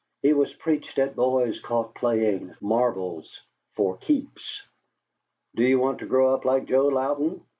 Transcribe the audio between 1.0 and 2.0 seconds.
boys caught